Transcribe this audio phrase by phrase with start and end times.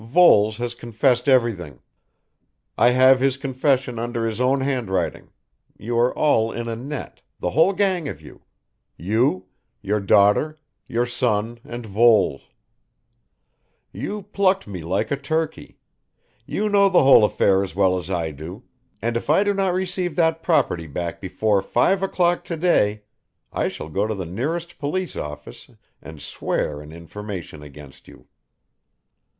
[0.03, 1.79] Voles has confessed everything.
[2.75, 5.29] I have his confession under his own handwriting,
[5.77, 8.41] you are all in a net, the whole gang of you
[8.97, 9.45] you,
[9.83, 12.41] your daughter, your son and Voles.
[13.93, 15.77] You plucked me like a turkey.
[16.47, 18.63] You know the whole affair as well as I do,
[19.03, 23.03] and if I do not receive that property back before five o'clock to day,
[23.53, 25.69] I shall go to the nearest police office
[26.01, 28.25] and swear an information against you."